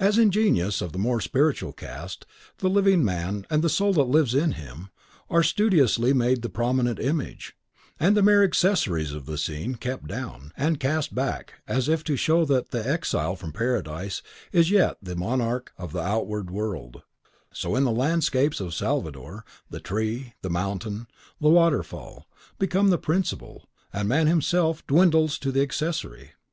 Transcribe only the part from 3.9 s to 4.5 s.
that lives